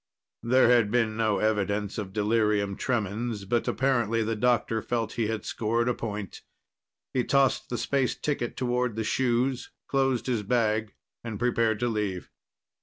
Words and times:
There 0.41 0.69
had 0.69 0.89
been 0.89 1.15
no 1.15 1.37
evidence 1.37 1.99
of 1.99 2.11
delirium 2.11 2.75
tremens, 2.75 3.45
but 3.45 3.67
apparently 3.67 4.23
the 4.23 4.35
doctor 4.35 4.81
felt 4.81 5.11
he 5.13 5.27
had 5.27 5.45
scored 5.45 5.87
a 5.87 5.93
point. 5.93 6.41
He 7.13 7.23
tossed 7.23 7.69
the 7.69 7.77
space 7.77 8.15
ticket 8.15 8.57
toward 8.57 8.95
the 8.95 9.03
shoes, 9.03 9.69
closed 9.87 10.25
his 10.25 10.41
bag, 10.41 10.95
and 11.23 11.37
prepared 11.37 11.79
to 11.81 11.87
leave. 11.87 12.31